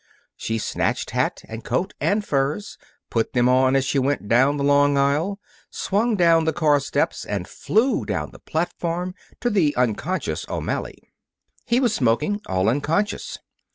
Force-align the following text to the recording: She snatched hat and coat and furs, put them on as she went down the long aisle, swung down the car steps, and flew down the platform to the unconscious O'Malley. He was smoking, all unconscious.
She 0.35 0.57
snatched 0.57 1.11
hat 1.11 1.43
and 1.47 1.63
coat 1.63 1.93
and 2.01 2.25
furs, 2.25 2.79
put 3.11 3.33
them 3.33 3.47
on 3.47 3.75
as 3.75 3.85
she 3.85 3.99
went 3.99 4.27
down 4.27 4.57
the 4.57 4.63
long 4.63 4.97
aisle, 4.97 5.39
swung 5.69 6.15
down 6.15 6.45
the 6.45 6.53
car 6.53 6.79
steps, 6.79 7.23
and 7.23 7.47
flew 7.47 8.03
down 8.05 8.31
the 8.31 8.39
platform 8.39 9.13
to 9.41 9.51
the 9.51 9.75
unconscious 9.75 10.43
O'Malley. 10.49 11.03
He 11.67 11.79
was 11.79 11.93
smoking, 11.93 12.41
all 12.47 12.67
unconscious. 12.67 13.37